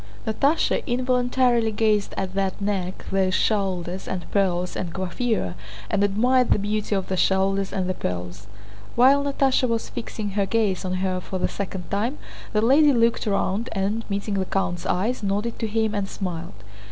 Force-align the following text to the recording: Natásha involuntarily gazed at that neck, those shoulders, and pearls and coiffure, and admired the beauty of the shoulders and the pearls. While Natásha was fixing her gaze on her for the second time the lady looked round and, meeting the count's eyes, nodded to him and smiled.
Natásha 0.25 0.83
involuntarily 0.87 1.71
gazed 1.71 2.15
at 2.17 2.33
that 2.33 2.59
neck, 2.59 3.05
those 3.11 3.35
shoulders, 3.35 4.07
and 4.07 4.25
pearls 4.31 4.75
and 4.75 4.91
coiffure, 4.91 5.53
and 5.91 6.03
admired 6.03 6.49
the 6.49 6.57
beauty 6.57 6.95
of 6.95 7.05
the 7.07 7.15
shoulders 7.15 7.71
and 7.71 7.87
the 7.87 7.93
pearls. 7.93 8.47
While 8.95 9.23
Natásha 9.23 9.69
was 9.69 9.89
fixing 9.89 10.31
her 10.31 10.47
gaze 10.47 10.83
on 10.83 10.95
her 11.05 11.21
for 11.21 11.37
the 11.37 11.47
second 11.47 11.91
time 11.91 12.17
the 12.51 12.63
lady 12.63 12.91
looked 12.93 13.27
round 13.27 13.69
and, 13.73 14.03
meeting 14.09 14.33
the 14.33 14.45
count's 14.45 14.87
eyes, 14.87 15.21
nodded 15.21 15.59
to 15.59 15.67
him 15.67 15.93
and 15.93 16.09
smiled. 16.09 16.53